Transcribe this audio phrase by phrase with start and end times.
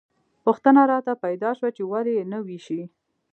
[0.45, 2.81] پوښتنه راته پیدا شوه چې ولې یې نه ویشي.